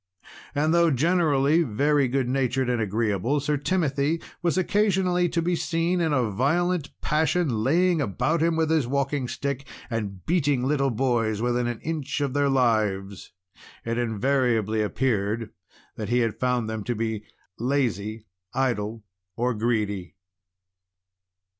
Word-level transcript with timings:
And 0.55 0.73
though 0.73 0.89
generally 0.89 1.61
very 1.61 2.07
good 2.07 2.27
natured 2.27 2.71
and 2.71 2.81
agreeable, 2.81 3.39
Sir 3.39 3.55
Timothy 3.55 4.19
was 4.41 4.57
occasionally 4.57 5.29
to 5.29 5.43
be 5.43 5.55
seen 5.55 6.01
in 6.01 6.11
a 6.11 6.31
violent 6.31 6.89
passion, 7.01 7.61
laying 7.63 8.01
around 8.01 8.41
him 8.41 8.55
with 8.55 8.71
his 8.71 8.87
walking 8.87 9.27
stick, 9.27 9.67
and 9.91 10.25
beating 10.25 10.63
little 10.63 10.89
boys 10.89 11.39
within 11.39 11.67
an 11.67 11.79
inch 11.81 12.19
of 12.19 12.33
their 12.33 12.49
lives. 12.49 13.31
It 13.85 13.99
invariably 13.99 14.81
appeared 14.81 15.51
that 15.97 16.09
he 16.09 16.21
had 16.21 16.39
found 16.39 16.67
them 16.67 16.83
to 16.85 16.95
be 16.95 17.23
lazy, 17.59 18.25
idle, 18.55 19.03
or 19.35 19.53
greedy. 19.53 20.15